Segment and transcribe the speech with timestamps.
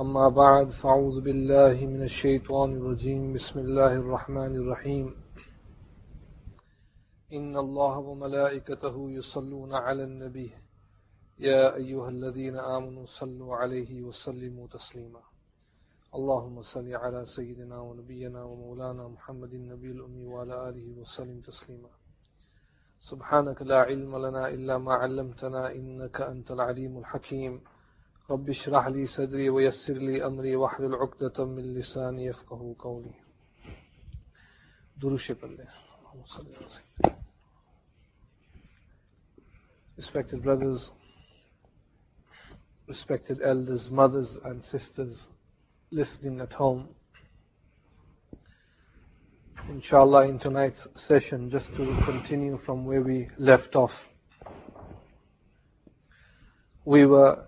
[0.00, 3.32] أما بعد فأعوذ بالله من الشيطان الرجيم.
[3.32, 5.14] بسم الله الرحمن الرحيم.
[7.32, 10.52] إن الله وملائكته يصلون على النبي.
[11.38, 15.20] يا أيها الذين آمنوا صلوا عليه وسلموا تسليما.
[16.14, 21.88] اللهم صل على سيدنا ونبينا ومولانا محمد النبي الأمي وعلى آله وسلم تسليما.
[23.10, 27.60] سبحانك لا علم لنا إلا ما علمتنا إنك أنت العليم الحكيم.
[28.30, 32.32] رب اشرح لي صدري ويسر لي أمري واحلل عقدة من لساني
[32.78, 33.14] قولي
[39.98, 40.90] Respected brothers,
[42.86, 45.16] respected elders, mothers and sisters
[45.90, 46.88] listening at home.
[49.68, 53.90] Inshallah in tonight's session, just to continue from where we left off.
[56.84, 57.44] We were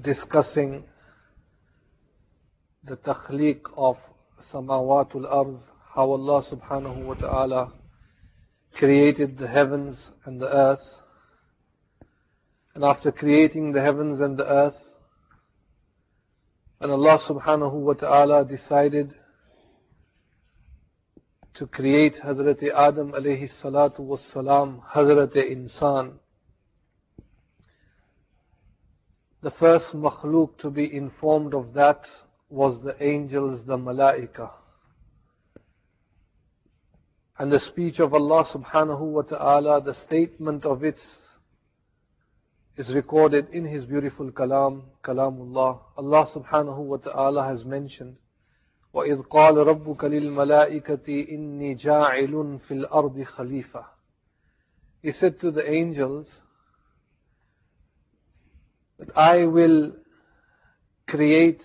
[0.00, 0.84] discussing
[2.84, 3.96] the takhliq of
[4.52, 5.58] samawatul arz,
[5.94, 7.72] how Allah subhanahu wa ta'ala
[8.74, 11.00] created the heavens and the earth.
[12.74, 14.80] And after creating the heavens and the earth,
[16.80, 19.14] and Allah subhanahu wa ta'ala decided
[21.54, 26.14] to create Hazrat Adam alayhi salatu was salam, Hazrat Insan,
[29.41, 32.01] the first makhluk to be informed of that
[32.49, 34.49] was the angels, the malaika.
[37.37, 40.97] And the speech of Allah subhanahu wa ta'ala, the statement of it
[42.77, 45.79] is recorded in His beautiful kalam, kalamullah.
[45.97, 48.15] Allah subhanahu wa ta'ala has mentioned,
[48.93, 53.85] وَإِذْ قَالَ رَبُّكَ لِلْمَلَائِكَةِ إِنِّي جَاعِلٌ فِي الْأَرْضِ خَلِيفَةً
[55.03, 56.25] He said to the angels,
[59.02, 59.92] that I will
[61.08, 61.62] create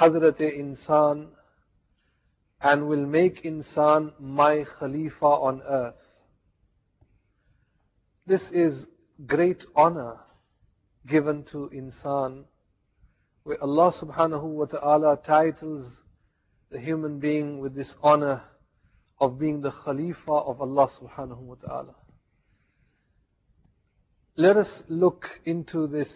[0.00, 1.26] Hazrat Insan
[2.62, 6.00] and will make Insan my Khalifa on earth.
[8.26, 8.86] This is
[9.26, 10.16] great honor
[11.06, 12.44] given to Insan,
[13.42, 15.92] where Allah subhanahu wa ta'ala titles
[16.70, 18.44] the human being with this honor
[19.20, 21.94] of being the Khalifa of Allah subhanahu wa ta'ala.
[24.40, 26.08] Let us look into this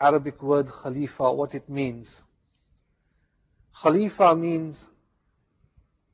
[0.00, 2.08] Arabic word Khalifa, what it means.
[3.82, 4.82] Khalifa means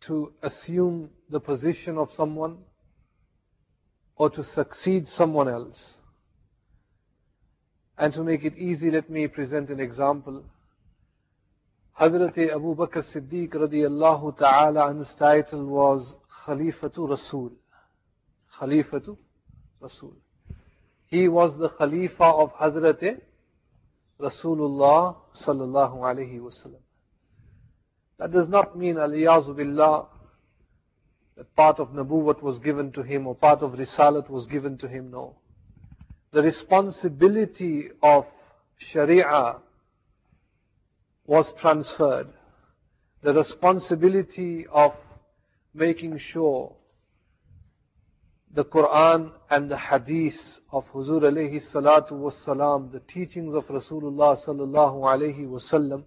[0.09, 2.57] to assume the position of someone
[4.17, 5.95] or to succeed someone else.
[7.97, 10.43] And to make it easy, let me present an example.
[12.01, 17.53] Hazrat Abu Bakr Siddiq radiallahu ta'ala, and his title was Khalifatu Rasul.
[18.61, 19.17] Khalifatu
[19.81, 20.17] Rasul.
[21.09, 23.21] He was the Khalifa of Hazrat
[24.21, 26.81] Rasulullah sallallahu alayhi wasallam.
[28.19, 30.07] That does not mean, aliyazu billah,
[31.37, 34.89] that part of Nabuwat was given to him or part of Risalat was given to
[34.89, 35.37] him, no.
[36.33, 38.27] The responsibility of
[38.77, 39.57] Sharia
[41.27, 42.29] was transferred.
[43.23, 44.93] The responsibility of
[45.73, 46.75] making sure
[48.55, 50.39] the Quran and the Hadith
[50.73, 56.05] of Huzur alayhi salatu was salam, the teachings of Rasulullah sallallahu alayhi wasallam,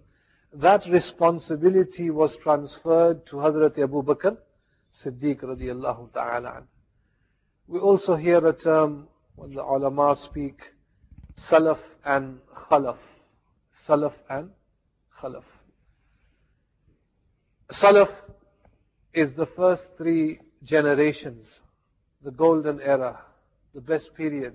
[0.54, 4.36] that responsibility was transferred to Hazrat Abu Bakr
[5.04, 6.64] Siddiq radiallahu ta'ala.
[7.66, 10.58] We also hear a term when the ulama speak,
[11.50, 12.38] Salaf and
[12.70, 12.98] Khalaf.
[13.88, 14.50] Salaf and
[15.20, 15.44] Khalaf.
[17.82, 18.10] Salaf
[19.14, 21.46] is the first three generations,
[22.24, 23.20] the golden era,
[23.74, 24.54] the best period,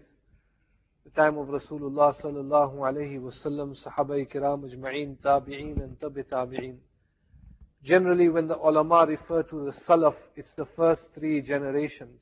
[1.03, 6.73] the time of Rasulullah sallallahu alayhi wasallam, Sahaba kiram ajma'in, tabi'een and tabi.
[7.83, 12.19] Generally when the ulama refer to the Salaf, it's the first three generations.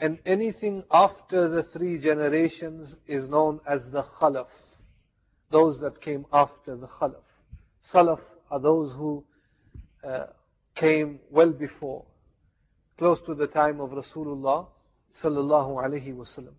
[0.00, 4.46] And anything after the three generations is known as the Khalaf.
[5.50, 7.22] Those that came after the Khalaf.
[7.92, 9.24] Salaf are those who
[10.06, 10.26] uh,
[10.76, 12.04] came well before,
[12.98, 14.66] close to the time of Rasulullah
[15.22, 16.54] sallallahu alaihi wasallam.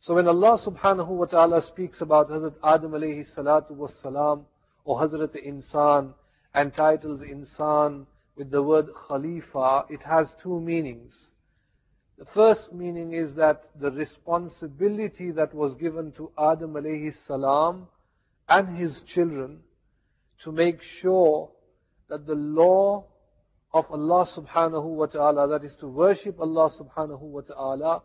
[0.00, 4.46] So when Allah subhanahu wa ta'ala speaks about Hazrat Adam alayhi salatu was salam
[4.84, 6.14] or Hazrat Insan
[6.54, 11.12] entitles insan with the word Khalifa, it has two meanings.
[12.18, 17.88] The first meaning is that the responsibility that was given to Adam alayhi salam
[18.48, 19.60] and his children
[20.44, 21.50] to make sure
[22.08, 23.04] that the law
[23.74, 28.02] of Allah subhanahu wa ta'ala, that is to worship Allah subhanahu wa ta'ala,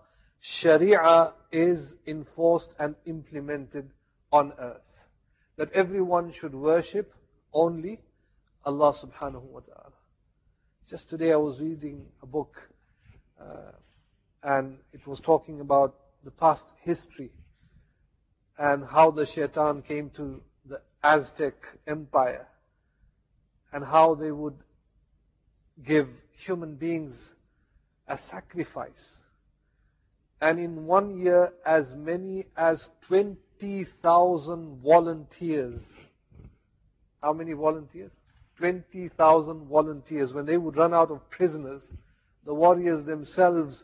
[0.61, 3.91] Sharia is enforced and implemented
[4.31, 4.81] on earth.
[5.57, 7.13] That everyone should worship
[7.53, 8.01] only
[8.65, 9.93] Allah subhanahu wa ta'ala.
[10.89, 12.55] Just today I was reading a book
[13.39, 13.73] uh,
[14.41, 15.95] and it was talking about
[16.25, 17.31] the past history
[18.57, 21.53] and how the shaitan came to the Aztec
[21.85, 22.47] empire
[23.71, 24.55] and how they would
[25.85, 26.07] give
[26.45, 27.13] human beings
[28.07, 28.91] a sacrifice.
[30.41, 35.81] And in one year, as many as 20,000 volunteers.
[37.21, 38.11] How many volunteers?
[38.57, 40.33] 20,000 volunteers.
[40.33, 41.81] When they would run out of prisoners,
[42.45, 43.83] the warriors themselves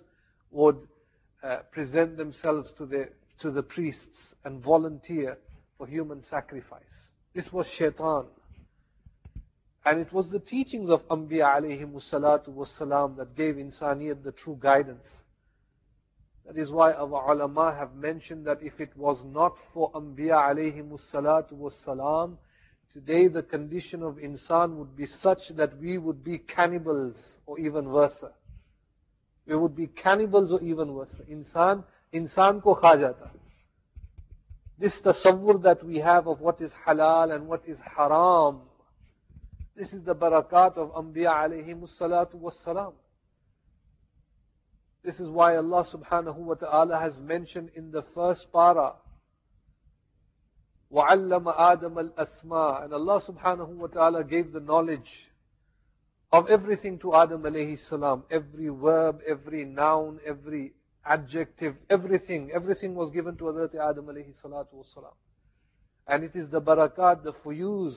[0.52, 0.78] would
[1.44, 3.10] uh, present themselves to the,
[3.42, 5.38] to the priests and volunteer
[5.78, 6.82] for human sacrifice.
[7.34, 8.26] This was shaitan.
[9.86, 14.58] And it was the teachings of Anbiya alayhi salatu wasalam that gave insaniyat the true
[14.60, 15.06] guidance.
[16.48, 21.00] That is why our ulama have mentioned that if it was not for Anbiya alayhi
[21.14, 22.38] salatu wasalam,
[22.94, 27.16] today the condition of insan would be such that we would be cannibals
[27.46, 28.24] or even worse.
[29.46, 31.14] We would be cannibals or even worse.
[31.32, 33.30] Insan, insan ko kha jata.
[34.80, 38.62] This tasawwur that we have of what is halal and what is haram,
[39.77, 42.93] this is the barakat of Anbiya alayhi salatu wassalam.
[45.03, 48.95] This is why Allah subhanahu wa ta'ala has mentioned in the first para,
[50.93, 55.09] وَعَلَّمَ آدَمَ الْأَسْمَاءِ And Allah subhanahu wa ta'ala gave the knowledge
[56.33, 58.25] of everything to Adam alayhi salam.
[58.31, 60.75] Every verb, every noun, every
[61.05, 62.51] adjective, everything.
[62.55, 65.15] Everything was given to Hazrat Adam alayhi salatu wasalam.
[66.07, 67.95] And it is the barakat, the fuyuz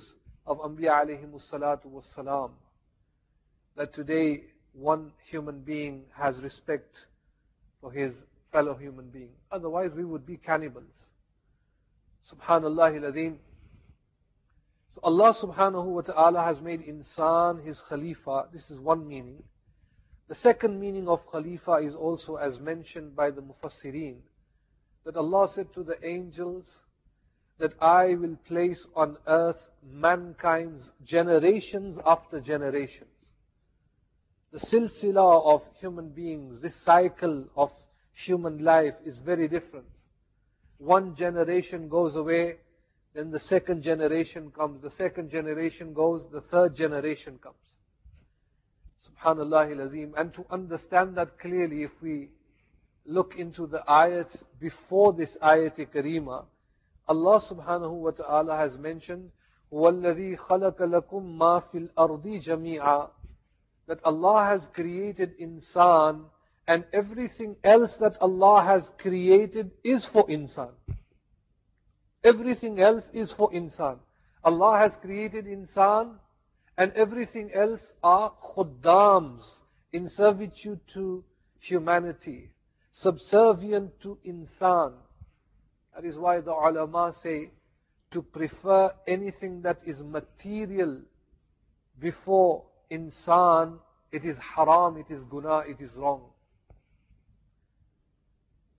[0.48, 2.50] of Anbiya alayhi salatu wassalam.
[3.76, 6.96] That today one human being has respect
[7.80, 8.12] for his
[8.50, 9.30] fellow human being.
[9.52, 10.84] Otherwise we would be cannibals.
[12.32, 13.36] Subhanallah al
[14.94, 18.48] So Allah subhanahu wa ta'ala has made insan his khalifa.
[18.52, 19.42] This is one meaning.
[20.28, 24.16] The second meaning of khalifa is also as mentioned by the mufassirin.
[25.04, 26.64] That Allah said to the angels,
[27.58, 29.56] that I will place on earth
[29.90, 33.10] mankind's generations after generations.
[34.52, 37.70] The silsila of human beings, this cycle of
[38.24, 39.86] human life is very different.
[40.78, 42.54] One generation goes away,
[43.14, 47.56] then the second generation comes, the second generation goes, the third generation comes.
[49.06, 50.14] Subhanallah al-Azim.
[50.16, 52.28] And to understand that clearly, if we
[53.04, 56.44] look into the ayats before this ayat karima,
[57.07, 59.31] Allah subhanahu wa ta'ala has mentioned,
[59.71, 63.09] وَالَّذِي خَلَقَ لَكُم مَا فِي الْأَرْضِ جَمِيعًا
[63.87, 66.25] That Allah has created insan
[66.67, 70.71] and everything else that Allah has created is for insan.
[72.23, 73.97] Everything else is for insan.
[74.43, 76.15] Allah has created insan
[76.77, 79.41] and everything else are khuddams
[79.91, 81.23] in servitude to
[81.59, 82.51] humanity,
[82.91, 84.93] subservient to insan.
[85.98, 87.50] That is why the ulama say
[88.12, 91.00] to prefer anything that is material
[92.00, 93.80] before insan,
[94.12, 96.22] it is haram, it is guna, it is wrong.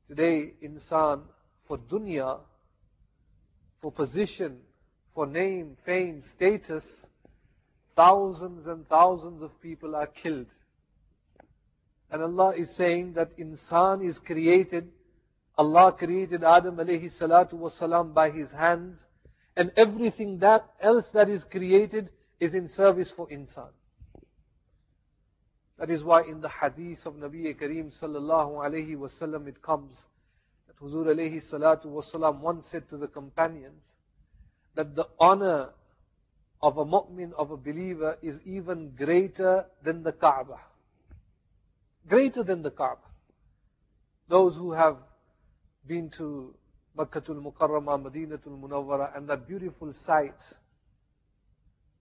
[0.07, 1.23] Today, insan,
[1.67, 2.39] for dunya,
[3.81, 4.59] for position,
[5.13, 6.85] for name, fame, status,
[7.97, 10.47] thousands and thousands of people are killed.
[12.11, 14.87] And Allah is saying that insan is created
[15.59, 18.97] Allah created Adam alayhi salatu wasalam by his hands,
[19.57, 23.67] and everything that else that is created is in service for insan.
[25.77, 29.97] That is why in the hadith of Nabi Kareem sallallahu alayhi wasallam it comes
[30.67, 33.81] that Huzur alayhi salatu wasalam once said to the companions
[34.75, 35.71] that the honor
[36.61, 40.59] of a mu'min, of a believer, is even greater than the Kaaba.
[42.07, 43.01] Greater than the Kaaba.
[44.29, 44.95] Those who have
[45.89, 46.53] been to
[46.97, 50.31] Makkatul Mukarramah, Madinatul Munawwara, and that beautiful site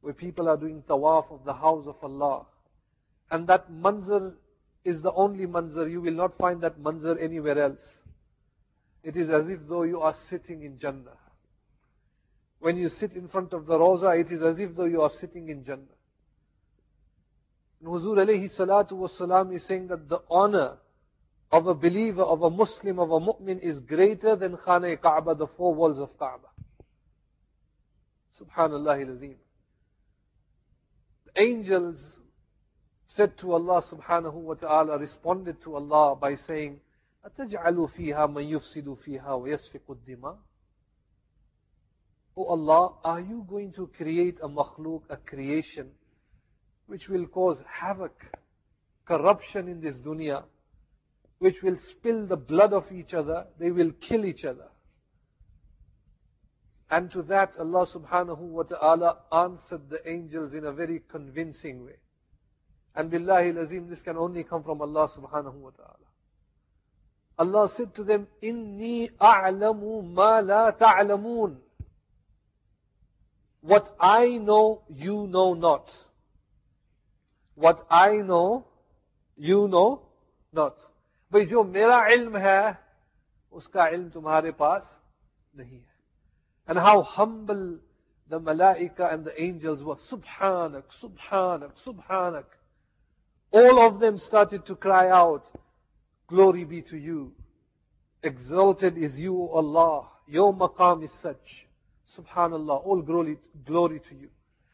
[0.02, 2.46] where people are doing tawaf of the house of Allah.
[3.30, 4.34] And that manzar
[4.84, 5.90] is the only manzar.
[5.90, 7.80] You will not find that manzar anywhere else.
[9.02, 11.16] It is as if though you are sitting in Jannah.
[12.60, 15.10] when you sit in front of the Roza, it is as if though you are
[15.20, 15.82] sitting in Jannah.
[17.80, 20.78] And Huzur alayhi salatu wasalam is saying that the honor
[21.51, 25.47] of a believer, of a Muslim, of a mu'min is greater than Khana Kaaba, the
[25.55, 26.47] four walls of Kaaba.
[28.41, 29.35] Subhanallah al-Azim.
[31.25, 31.99] The angels
[33.07, 36.79] said to Allah subhanahu wa ta'ala, responded to Allah by saying,
[37.23, 40.35] أَتَجْعَلُ فِيهَا مَنْ يُفْسِدُ فِيهَا وَيَسْفِقُ الدِّمَاءِ
[42.35, 45.91] Oh Allah, are you going to create a makhluk, a creation,
[46.87, 48.15] which will cause havoc,
[49.05, 50.43] corruption in this dunya,
[51.38, 54.68] which will spill the blood of each other, they will kill each other.
[56.90, 61.96] And to that Allah subhanahu wa ta'ala answered the angels in a very convincing way.
[62.94, 66.08] And billahi lazim, this can only come from Allah subhanahu wa ta'ala.
[67.38, 71.56] Allah said to them, Inni a'lamu ma la ta'lamun.
[73.60, 75.88] What I know, you know not.
[77.54, 78.64] What I know,
[79.36, 80.02] you know
[80.52, 80.74] not.
[81.33, 82.61] भाई जो मेरा इल्म है
[83.51, 84.89] उसका इल्म तुम्हारे पास
[85.57, 85.91] नहीं है
[86.67, 87.79] and how humble
[88.29, 92.45] the malaika and the angels were subhanak subhanak subhanak
[93.51, 95.43] all of them started to cry out
[96.27, 97.31] glory be to you
[98.23, 101.67] exalted is you allah your maqam is such
[102.17, 104.29] subhanallah all glory glory to you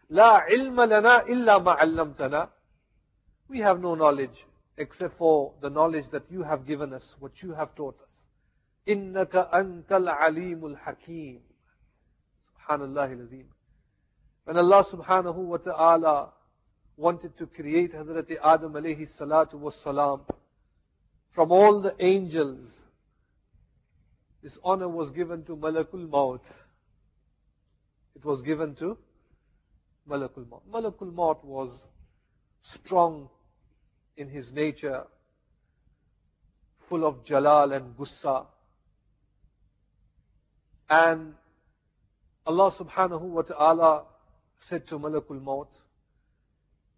[0.10, 2.48] la ilma lana illa ma 'allamtana
[3.50, 4.46] we have no knowledge
[4.78, 8.10] except for the knowledge that you have given us, what you have taught us.
[8.88, 11.40] إِنَّكَ أَنْتَ الْعَلِيمُ الْحَكِيمُ
[12.70, 13.46] Subhanallah al-Azim.
[14.46, 16.30] When Allah subhanahu wa ta'ala
[16.98, 20.22] wanted to create Hazrat Adam alayhi salatu was salam,
[21.36, 22.66] from all the angels,
[24.42, 26.42] this honor was given to Malakul Maut.
[28.16, 28.98] It was given to
[30.10, 30.64] Malakul Maut.
[30.72, 31.70] Malakul Maut was
[32.64, 33.30] strong
[34.17, 35.05] in his nature,
[36.89, 38.47] full of jalal and gussa.
[40.89, 41.35] And
[42.47, 44.05] Allah subhanahu wa ta'ala
[44.69, 45.69] said to Malakul Maut,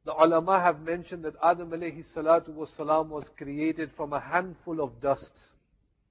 [0.05, 4.81] the ulama have mentioned that Adam alayhi salatu was salam was created from a handful
[4.81, 5.33] of dust.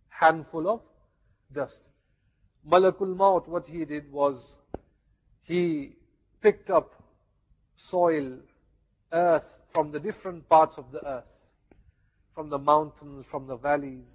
[0.10, 0.82] Handful of
[1.54, 1.80] dust.
[2.70, 4.54] Malakul Maut, what he did was,
[5.44, 5.94] he
[6.42, 6.92] picked up
[7.90, 8.40] soil,
[9.14, 9.44] earth,
[9.76, 11.30] from the different parts of the earth,
[12.34, 14.08] from the mountains, from the valleys,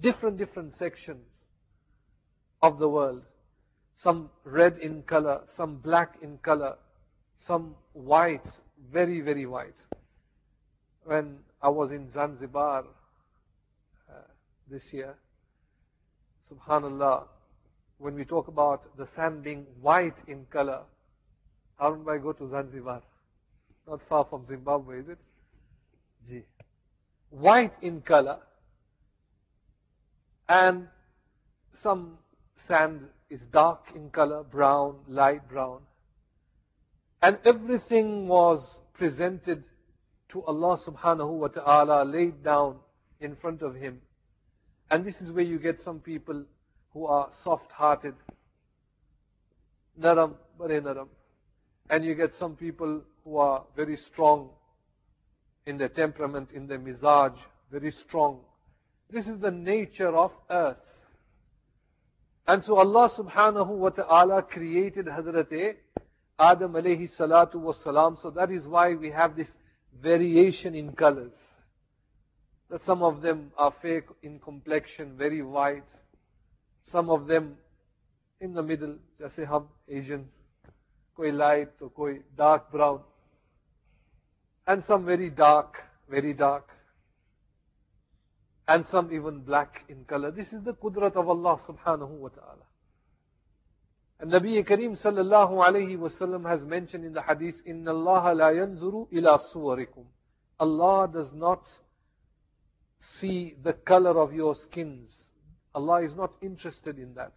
[0.00, 1.26] different, different sections
[2.62, 3.22] of the world.
[4.00, 6.76] Some red in color, some black in color,
[7.48, 8.46] some white,
[8.92, 9.74] very, very white.
[11.02, 12.84] When I was in Zanzibar
[14.08, 14.12] uh,
[14.70, 15.16] this year,
[16.48, 17.24] subhanallah,
[17.98, 20.82] when we talk about the sand being white in color,
[21.76, 23.02] how do I go to Zanzibar?
[23.88, 25.18] Not far from Zimbabwe, is it?
[26.28, 26.44] Gee.
[27.30, 28.38] White in color.
[30.48, 30.88] And
[31.82, 32.18] some
[32.66, 35.80] sand is dark in color, brown, light brown.
[37.22, 39.64] And everything was presented
[40.32, 42.76] to Allah subhanahu wa ta'ala, laid down
[43.20, 44.00] in front of Him.
[44.90, 46.44] And this is where you get some people
[46.92, 48.14] who are soft-hearted.
[49.96, 51.08] Naram, bare naram.
[51.90, 54.48] And you get some people who are very strong
[55.66, 57.34] in their temperament, in their mizaj,
[57.70, 58.40] very strong.
[59.10, 60.76] This is the nature of earth.
[62.46, 65.74] And so Allah subhanahu wa ta'ala created Hazrat
[66.38, 68.16] Adam alayhi salatu was salam.
[68.22, 69.48] So that is why we have this
[70.00, 71.32] variation in colors.
[72.70, 75.90] That some of them are fake in complexion, very white.
[76.90, 77.56] Some of them
[78.40, 78.96] in the middle,
[79.36, 80.28] say hum Asians.
[81.14, 83.00] Koi light, or koi dark brown
[84.67, 85.75] and some very dark,
[86.09, 86.69] very dark,
[88.67, 90.31] and some even black in color.
[90.31, 92.65] This is the qudrat of Allah subhanahu wa ta'ala.
[94.19, 99.11] And Nabi Kareem sallallahu alayhi wasallam has mentioned in the hadith, إِنَّ اللَّهَ لَا يَنْزُرُ
[99.11, 100.05] إِلَى صُوَرِكُمْ
[100.59, 101.63] Allah does not
[103.19, 105.11] see the color of your skins.
[105.75, 107.33] Allah is not interested in that.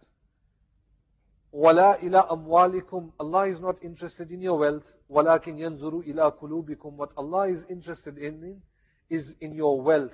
[1.53, 4.83] وَلَا إِلَىٰ أَمْوَالِكُمْ Allah is not interested in your wealth.
[5.09, 8.61] وَلَكِنْ يَنْظُرُ إِلَىٰ قُلُوبِكُمْ What Allah is interested in
[9.09, 10.11] is in your wealth,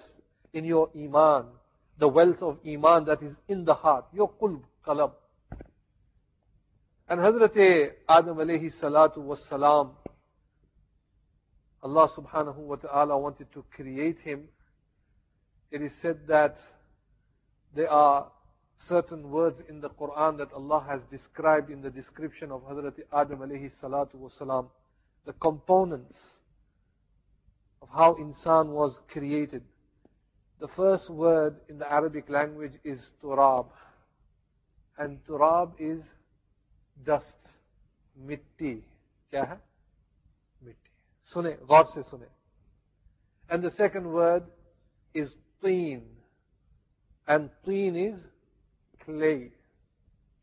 [0.54, 1.46] in your iman,
[2.00, 5.14] the wealth of iman that is in the heart, your qulb, qalab.
[7.10, 9.92] And Hazrat Adam alayhi salatu was salam,
[11.82, 14.46] Allah subhanahu wa ta'ala wanted to create him.
[15.70, 16.56] It is said that
[17.76, 18.32] there are
[18.87, 23.41] certain words in the Quran that Allah has described in the description of Hazrat Adam
[23.41, 24.69] alayhi salatu wasalam,
[25.27, 26.17] the components
[27.83, 29.63] of how insan was created.
[30.61, 33.67] The first word in the Arabic language is turab.
[34.97, 36.03] And turab is
[37.05, 37.25] dust,
[38.21, 38.83] mitti.
[39.33, 39.57] Kya hai?
[40.65, 40.77] Mitti.
[41.33, 42.27] Sune, God se sune.
[43.49, 44.45] And the second word
[45.15, 45.33] is
[45.63, 46.03] teen.
[47.27, 48.21] And teen is
[49.09, 49.51] clay.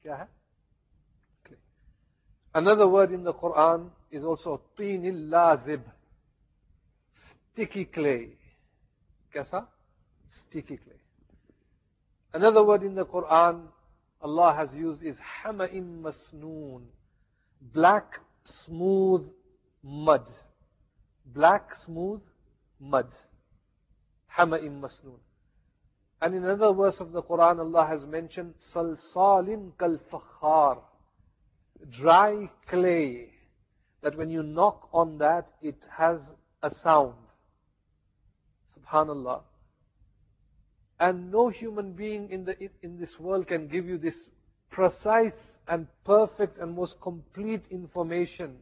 [0.04, 0.28] Kya hai
[1.46, 1.62] clay
[2.56, 5.82] another word in the quran is also tinil lazib
[7.54, 8.30] sticky clay.
[9.34, 9.66] Kaisa?
[10.40, 11.02] Sticky clay.
[12.34, 13.62] Another word in the quran
[14.22, 16.84] allah has used is hama'im masnoon
[17.74, 18.20] black
[18.66, 19.28] smooth
[19.84, 20.26] mud.
[21.26, 22.22] Black smooth
[22.80, 23.08] mud.
[24.38, 25.20] Hama'im masnoon.
[26.26, 30.80] And in another verse of the Quran, Allah has mentioned salsalin kal fakhar.
[32.02, 33.28] Dry clay.
[34.02, 36.18] That when you knock on that, it has
[36.64, 37.14] a sound.
[38.76, 39.42] Subhanallah.
[41.00, 44.16] And no human being in, the, in this world can give you this
[44.72, 48.56] precise and perfect and most complete information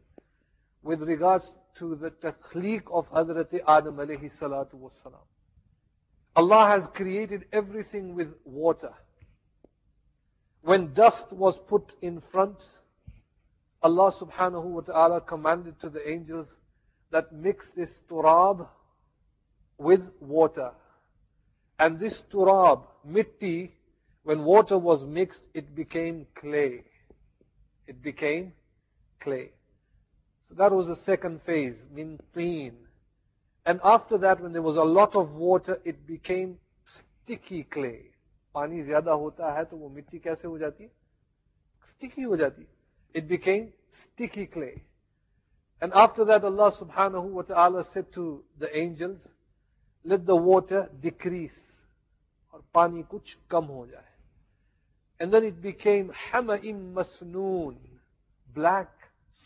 [0.82, 5.24] with regards to the takhliq of Hazrat Adam alayhi salatu wasalam.
[6.36, 8.92] Allah has created everything with water.
[10.62, 12.56] When dust was put in front,
[13.82, 16.46] Allah subhanahu wa ta'ala commanded to the angels
[17.12, 18.66] that mix this turab
[19.78, 20.70] with water.
[21.78, 23.72] And this turab, mitti,
[24.22, 26.84] when water was mixed, it became clay
[27.86, 28.52] it became
[29.20, 29.50] clay.
[30.48, 32.18] So that was the second phase, min.
[33.65, 38.01] And after that, when there was a lot of water, it became sticky clay.
[38.55, 40.89] पानी ज्यादा होता है तो वो मिट्टी कैसे हो जाती है
[41.91, 42.65] स्टिकी हो जाती
[43.13, 44.81] it became sticky clay
[45.81, 49.19] and after that Allah subhanahu wa ta'ala said to the angels
[50.05, 51.61] let the water decrease
[52.53, 54.09] और पानी कुछ कम हो जाए
[55.19, 57.77] and then it became hama'im masnoon,
[58.55, 58.87] black,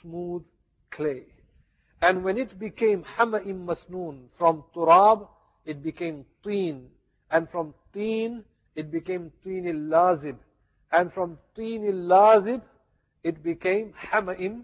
[0.01, 0.43] smooth
[0.91, 1.25] clay.
[2.00, 5.28] And when it became hama'im masnoon, from turab,
[5.64, 6.86] it became teen.
[7.30, 8.44] And from teen,
[8.76, 10.36] it became teen lazib.
[10.92, 12.62] And from teen lazib,
[13.24, 14.62] it became hama'im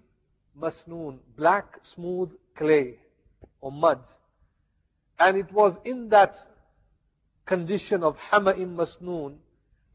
[0.59, 2.95] masnoon, black, smooth clay
[3.61, 4.01] or mud.
[5.19, 6.35] And it was in that
[7.47, 9.37] condition of hama'im masnoon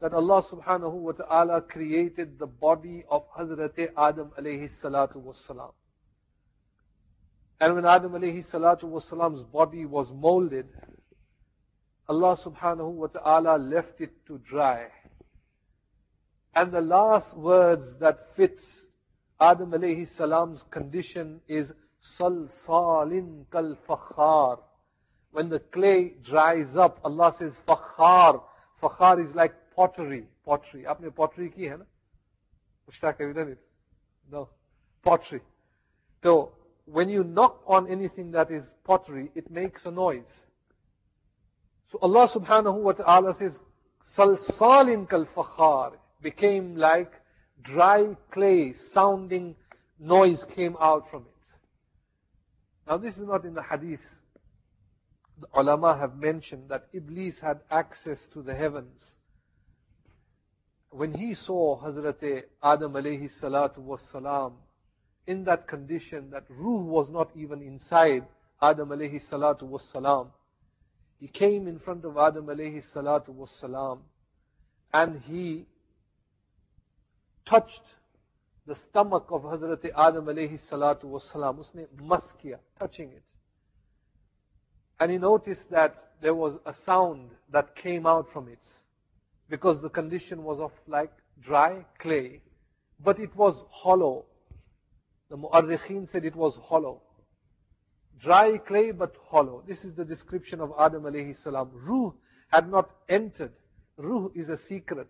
[0.00, 5.72] that Allah subhanahu wa ta'ala created the body of Hazrat Adam alayhi salatu wasalam.
[7.60, 10.66] And when Adam alayhi salatu wasalam's body was molded,
[12.08, 14.86] Allah subhanahu wa ta'ala left it to dry.
[16.54, 18.62] And the last words that fits
[19.40, 21.70] Adam alayhi salam's condition is
[22.18, 24.58] salsalin kal fakhar.
[25.32, 28.42] When the clay dries up, Allah says fakhar.
[28.82, 30.24] Fakhar is like pottery.
[30.44, 30.84] Pottery.
[30.84, 31.84] Aapne pottery ki hai na?
[32.88, 33.58] Mushtaq, have you done it?
[34.32, 34.48] No.
[35.04, 35.40] Pottery.
[36.22, 36.52] So,
[36.92, 40.30] when you knock on anything that is pottery, it makes a noise.
[41.92, 43.58] So Allah subhanahu wa ta'ala says,
[44.16, 47.12] Salsalin kal fakhar became like
[47.62, 49.54] dry clay, sounding
[49.98, 51.58] noise came out from it.
[52.88, 54.00] Now this is not in the hadith.
[55.40, 59.00] The ulama have mentioned that Iblis had access to the heavens
[60.90, 64.54] when he saw Hazrat Adam alayhi salatu was salam
[65.26, 68.26] in that condition that ruh was not even inside
[68.62, 70.28] Adam alayhi salatu was salam,
[71.18, 74.00] he came in front of Adam alayhi salatu was salam
[74.92, 75.66] and he
[77.48, 77.82] touched
[78.66, 81.58] the stomach of Hazrat Adam alayhi salatu was salam.
[81.58, 82.22] Usne mas
[82.78, 83.24] touching it.
[85.00, 88.60] And he noticed that there was a sound that came out from it
[89.48, 92.40] because the condition was of like dry clay,
[93.02, 94.24] but it was hollow.
[95.29, 97.01] The Mu'arrikhin said it was hollow.
[98.21, 99.63] Dry clay but hollow.
[99.67, 101.69] This is the description of Adam alayhi salam.
[101.73, 102.13] Ruh
[102.49, 103.51] had not entered.
[103.97, 105.09] Ruh is a secret.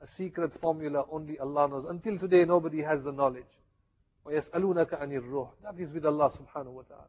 [0.00, 1.84] A secret formula only Allah knows.
[1.88, 3.44] Until today nobody has the knowledge.
[4.26, 7.08] وَيَسْأَلُونَكَ عَنِ الرُّحِ That is with Allah subhanahu wa ta'ala.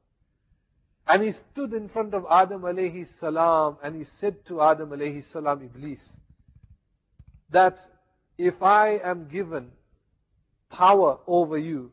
[1.08, 5.24] And he stood in front of Adam alayhi salam and he said to Adam alayhi
[5.32, 6.00] salam, Iblis,
[7.52, 7.78] that
[8.38, 9.72] if I am given
[10.71, 11.93] power over you,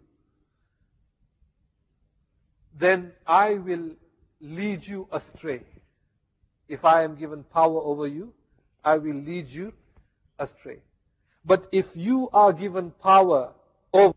[2.80, 3.92] then I will
[4.40, 5.62] lead you astray.
[6.70, 8.34] If I am given power over you,
[8.84, 9.74] I will lead you
[10.38, 10.80] astray.
[11.46, 13.54] But if you are given power
[13.94, 14.14] over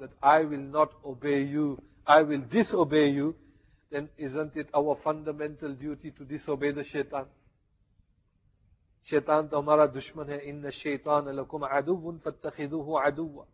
[0.00, 3.34] that I will not obey you, I will disobey you,
[3.90, 7.26] then isn't it our fundamental duty to disobey the shaitan?
[9.10, 13.46] Shaitan تو ہمارا دشمن ہے ان شیطان لکم عدو فاتخذوه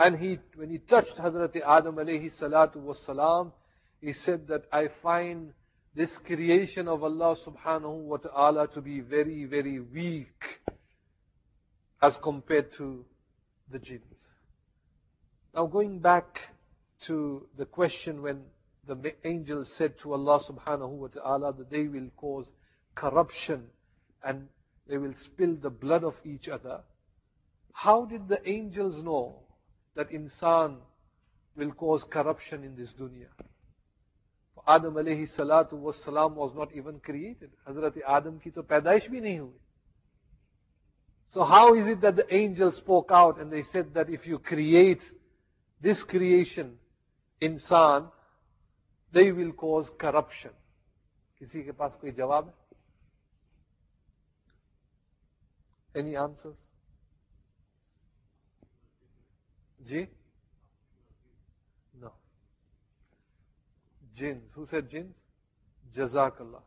[0.00, 3.52] and he when he touched Hazrat Adam alayhi salatu was salam
[4.00, 5.52] he said that I find
[5.96, 10.40] this creation of Allah subhanahu wa ta'ala to be very very weak
[12.00, 13.04] as compared to
[13.72, 14.02] the jinn
[15.54, 16.38] now going back
[17.06, 18.42] to the question when
[18.86, 22.46] the angels said to Allah subhanahu wa ta'ala that they will cause
[22.94, 23.64] corruption
[24.24, 24.48] and
[24.88, 26.80] they will spill the blood of each other.
[27.72, 29.40] How did the angels know
[29.94, 30.76] that insan
[31.56, 33.28] will cause corruption in this dunya?
[34.66, 37.50] Adam alayhi salatu was salam was not even created.
[37.68, 39.48] Hazrat Adam ki to paidaish bhi nahi hui.
[41.32, 44.38] So how is it that the angels spoke out and they said that if you
[44.38, 45.00] create
[45.81, 46.77] this creation,
[47.41, 48.09] insan,
[49.13, 50.51] they will cause corruption.
[51.39, 52.53] किसी के पास कोई जवाब है
[55.95, 56.55] Any answers?
[59.85, 60.07] Ji?
[62.01, 62.11] No.
[64.15, 64.41] Jinns.
[64.55, 65.13] Who said jinns?
[65.95, 66.61] Jazakallah.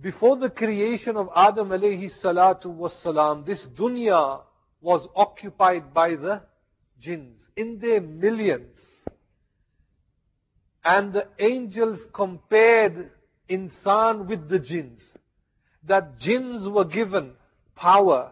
[0.00, 4.42] Before the creation of Adam alayhi salatu was salam, this dunya
[4.80, 6.40] was occupied by the
[7.01, 8.77] jinns in their millions.
[10.83, 13.11] And the angels compared
[13.49, 15.01] insan with the jinns.
[15.87, 17.33] That jinns were given
[17.75, 18.31] power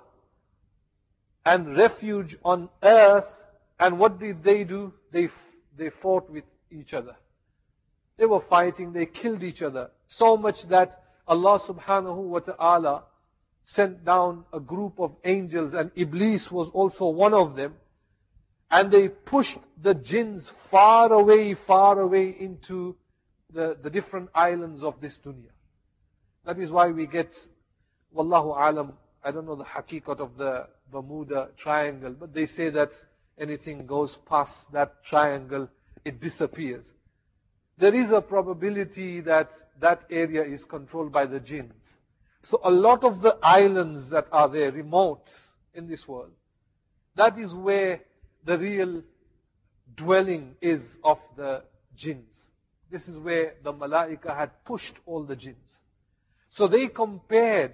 [1.45, 3.25] and refuge on earth.
[3.79, 4.93] And what did they do?
[5.11, 5.29] They,
[5.77, 7.15] they fought with each other.
[8.17, 9.89] They were fighting, they killed each other.
[10.07, 13.03] So much that Allah subhanahu wa ta'ala
[13.65, 17.73] sent down a group of angels and Iblis was also one of them
[18.75, 22.93] and they pushed the jinns far away, far away into
[23.53, 25.53] the, the different islands of this dunya.
[26.45, 27.29] That is why we get,
[28.13, 28.91] Wallahu alam,
[29.23, 32.89] I don't know the hakikat of the Bermuda Triangle, but they say that
[33.39, 35.69] anything goes past that triangle,
[36.03, 36.83] it disappears.
[37.77, 41.71] There is a probability that that area is controlled by the jinns.
[42.43, 45.23] So a lot of the islands that are there, remote
[45.73, 46.31] in this world,
[47.15, 48.01] that is where
[48.45, 49.01] the real
[49.95, 51.63] dwelling is of the
[51.97, 52.35] jinns.
[52.91, 55.57] This is where the malaika had pushed all the jinns.
[56.51, 57.73] So they compared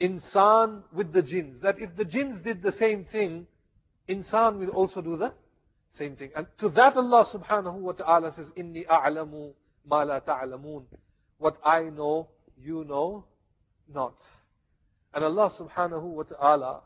[0.00, 1.60] insan with the jinns.
[1.62, 3.46] That if the jinns did the same thing,
[4.08, 5.32] insan will also do the
[5.96, 6.30] same thing.
[6.36, 9.52] And to that Allah subhanahu wa ta'ala says, Inni a'lamu
[9.86, 10.84] ma la ta'lamun.
[11.38, 12.28] What I know,
[12.60, 13.24] you know
[13.92, 14.14] not.
[15.14, 16.82] And Allah subhanahu wa ta'ala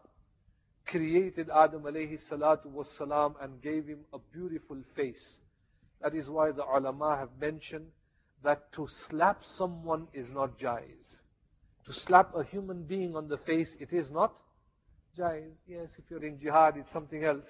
[0.93, 5.37] created Adam alayhi salatu was salam and gave him a beautiful face.
[6.03, 7.87] That is why the ulama have mentioned
[8.45, 11.07] that to slap someone is not jais.
[11.87, 14.35] To slap a human being on the face, it is not
[15.19, 15.53] jais.
[15.67, 17.49] Yes, if you're in jihad, it's something else.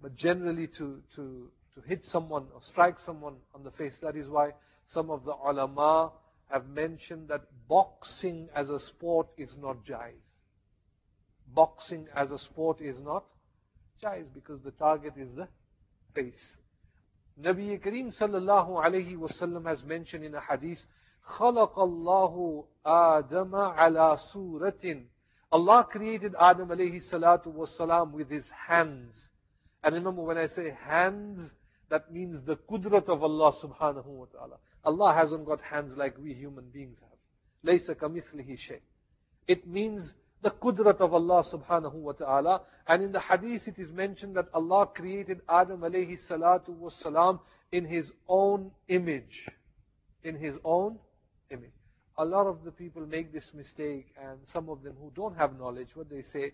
[0.00, 4.28] But generally to, to, to hit someone or strike someone on the face, that is
[4.28, 4.50] why
[4.86, 6.12] some of the ulama
[6.52, 10.22] have mentioned that boxing as a sport is not jais
[11.53, 13.23] boxing as a sport is not
[14.03, 15.47] jais because the target is the
[16.13, 16.33] face.
[17.41, 20.79] Nabi Kareem sallallahu alayhi wasallam has mentioned in a hadith,
[21.37, 25.05] خلق الله آدم على سورة
[25.51, 29.13] Allah created Adam alayhi salatu wasalam with his hands.
[29.83, 31.51] And remember when I say hands,
[31.89, 34.57] that means the kudrat of Allah subhanahu wa ta'ala.
[34.83, 37.69] Allah hasn't got hands like we human beings have.
[37.71, 38.81] لَيْسَ كَمِثْلِهِ شَيْءٍ
[39.47, 42.61] It means the kudrat of Allah subhanahu wa ta'ala.
[42.87, 47.39] And in the hadith it is mentioned that Allah created Adam alayhi salatu was salam
[47.71, 49.47] in His own image.
[50.23, 50.99] In His own
[51.49, 51.71] image.
[52.17, 55.57] A lot of the people make this mistake and some of them who don't have
[55.57, 56.51] knowledge, what they say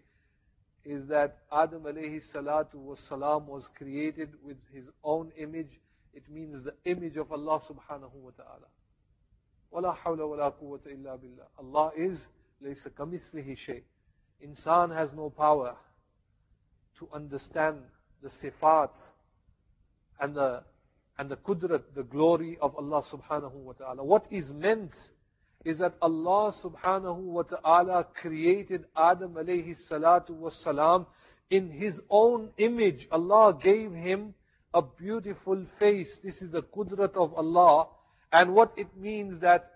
[0.86, 5.80] is that Adam alayhi salatu was salam was created with his own image.
[6.14, 8.68] It means the image of Allah subhanahu wa ta'ala.
[9.72, 11.46] ولا حول ولا قوة إلا بالله.
[11.60, 12.18] Allah is
[12.62, 13.84] ليس كمثله شيء.
[14.42, 15.76] Insan has no power
[16.98, 17.80] to understand
[18.22, 18.92] the sifat
[20.20, 20.64] and the
[21.18, 24.04] and the kudrat, the glory of Allah subhanahu wa ta'ala.
[24.04, 24.94] What is meant
[25.66, 31.06] is that Allah subhanahu wa ta'ala created Adam alayhi salatu was salam
[31.50, 33.06] in his own image.
[33.12, 34.34] Allah gave him
[34.74, 36.10] a beautiful face.
[36.24, 37.90] This is the kudrat of Allah.
[38.32, 39.72] And what it means that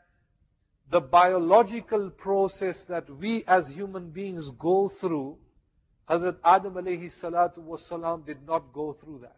[0.91, 5.37] the biological process that we as human beings go through,
[6.09, 9.37] Hazrat Adam alayhi salatu was salam did not go through that.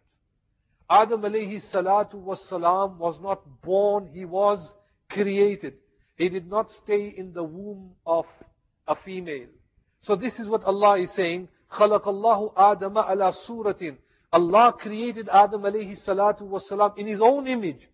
[0.89, 4.73] Adam alayhi salatu was salam was not born, he was
[5.09, 5.75] created.
[6.17, 8.25] He did not stay in the womb of
[8.87, 9.47] a female.
[10.03, 11.47] So this is what Allah is saying.
[11.71, 13.97] خَلَقَ اللَّهُ آدَمَ عَلَى سُورَةٍ
[14.31, 17.87] Allah created Adam alayhi salatu was salam in His own image.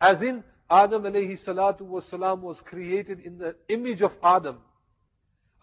[0.00, 4.57] As in, Adam alayhi salatu was salam was created in the image of Adam.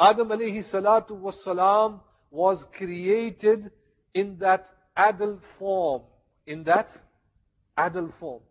[0.00, 3.70] Adam alayhi salatu was salam was created
[4.14, 6.02] in that adult form
[6.46, 6.88] in that
[7.76, 8.42] adult form.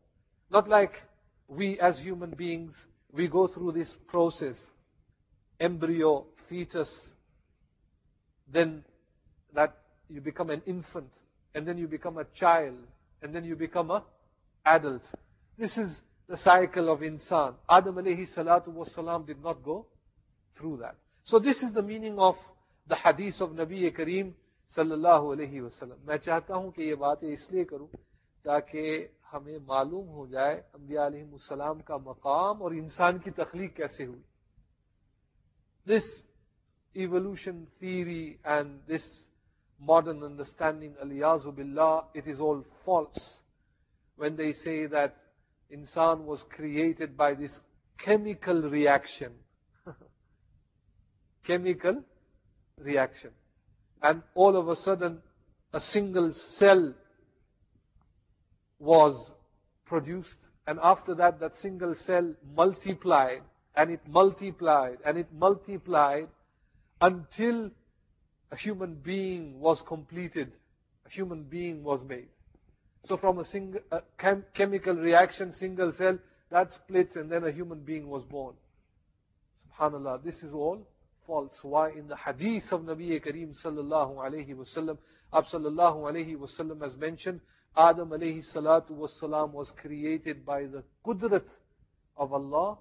[0.51, 0.93] Not like
[1.47, 2.73] we as human beings,
[3.11, 4.59] we go through this process,
[5.59, 6.91] embryo, fetus,
[8.51, 8.83] then
[9.53, 9.77] that
[10.09, 11.11] you become an infant,
[11.55, 12.75] and then you become a child,
[13.21, 14.03] and then you become a
[14.65, 15.03] adult.
[15.57, 15.89] This is
[16.35, 19.85] cycle of انسان Adam علیہ alayhi salatu was salam did not go
[20.61, 20.95] through that.
[21.27, 22.35] So this is the meaning of
[22.89, 23.51] the hadith of
[24.77, 27.87] صلی اللہ علیہ وسلم میں چاہتا ہوں کہ یہ باتیں اس لیے کروں
[28.45, 34.05] تاکہ ہمیں معلوم ہو جائے انبیاء علیہ السلام کا مقام اور انسان کی تخلیق کیسے
[34.05, 34.21] ہوئی
[35.87, 36.09] this
[36.95, 39.05] evolution theory and this
[39.81, 43.29] modern understanding الیاز بلّہ it is all false
[44.19, 45.22] when they see that
[45.73, 47.51] insan was created by this
[48.03, 49.31] chemical reaction.
[51.47, 52.03] chemical
[52.77, 53.31] reaction.
[54.01, 55.19] And all of a sudden
[55.73, 56.93] a single cell
[58.79, 59.31] was
[59.85, 60.29] produced.
[60.67, 63.41] And after that that single cell multiplied
[63.75, 66.27] and it multiplied and it multiplied
[67.01, 67.71] until
[68.51, 70.51] a human being was completed.
[71.05, 72.27] A human being was made
[73.05, 76.17] so from a single a chem chemical reaction single cell
[76.51, 78.53] that splits and then a human being was born
[79.79, 80.85] subhanallah this is all
[81.25, 81.53] false.
[81.61, 81.91] Why?
[81.91, 84.97] In the hadith of Nabi Kareem sallallahu alayhi wasallam,
[85.33, 87.39] Ab sallallahu alayhi wasallam has mentioned,
[87.75, 91.45] Adam alayhi salatu wasalam was created by the qudrat
[92.17, 92.77] of Allah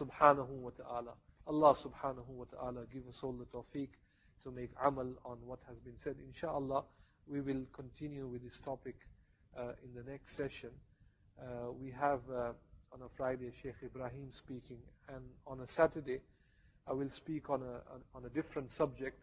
[0.00, 1.12] subhanahu wa ta'ala.
[1.46, 3.88] Allah subhanahu wa ta'ala give us all the tawfiq
[4.42, 6.16] to make amal on what has been said.
[6.26, 6.84] Inshallah,
[7.30, 8.96] we will continue with this topic
[9.54, 10.74] uh, in the next session.
[11.38, 12.50] Uh, we have uh,
[12.90, 16.18] on a Friday Sheikh Ibrahim speaking, and on a Saturday
[16.88, 17.78] I will speak on a,
[18.16, 19.14] on a different subject.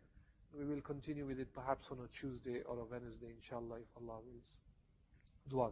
[0.57, 4.19] We will continue with it perhaps on a Tuesday or a Wednesday, inshallah, if Allah
[4.23, 4.47] wills.
[5.49, 5.69] Dua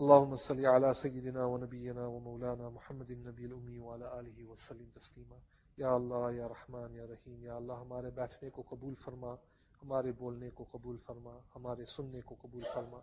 [0.00, 5.38] اللهم صل على سيدنا ونبينا ومولانا محمد النبي الأمي وعلى آله وسلم تسليما
[5.78, 6.48] يا الله يا
[6.96, 9.34] يا رحيم يا الله ہمارے بیٹھنے کو قبول فرما
[9.82, 13.00] ہمارے بولنے کو قبول فرما ہمارے سننے کو قبول فرما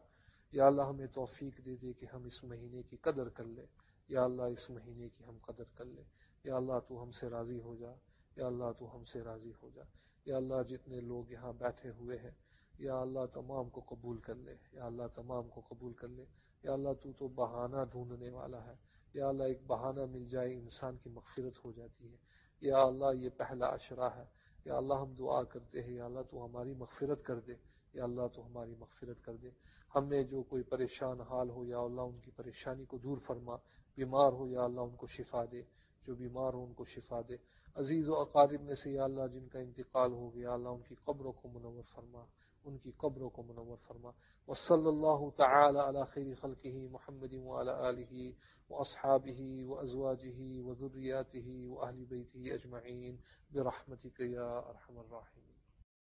[0.54, 3.65] یا اللہ ہمیں توفیق دے دے کہ ہم اس مہینے کی قدر کر لیں
[4.10, 6.04] یا اللہ اس مہینے کی ہم قدر کر لیں
[6.46, 7.92] یا اللہ تو ہم سے راضی ہو جا
[8.38, 9.84] یا اللہ تو ہم سے راضی ہو جا
[10.26, 12.32] یا اللہ جتنے لوگ یہاں بیٹھے ہوئے ہیں
[12.80, 16.26] یا اللہ تمام کو قبول کر لے یا اللہ تمام کو قبول کر لے
[16.63, 18.76] یا اللہ تو تو بہانہ ڈھونڈنے والا ہے
[19.15, 22.18] یا اللہ ایک بہانہ مل جائے انسان کی مغفرت ہو جاتی ہے
[22.62, 24.24] یا اللہ یہ پہلا اشرا ہے
[24.65, 27.54] یا اللہ ہم دعا کرتے ہیں، یا اللہ تو ہماری مغفرت کر دے،
[27.93, 29.50] یا اللہ تو ہماری مغفرت کر دے۔
[29.95, 33.56] ہم میں جو کوئی پریشان حال ہو، یا اللہ ان کی پریشانی کو دور فرما،
[33.98, 35.62] بیمار ہو، یا اللہ ان کو شفا دے۔
[36.08, 37.34] جو بیمار ہو، ان کو شفا دے۔
[37.76, 40.95] عزیز و اقارب میں سے، یا اللہ جن کا انتقال ہو گیا اللہ ان کی
[40.95, 42.24] قبروں کو منور فرما۔
[42.63, 44.12] ان کی قبروں کو منور فرما۔
[44.48, 48.32] وصلی اللہ تعالی علی خیر خلقہ محمد وعلی آلہ
[48.69, 53.15] واصحابہ وازواجہ وذریاتہ واہل بیتہ اجمعین
[53.52, 55.59] برحمتک یا ارحم الراحمین۔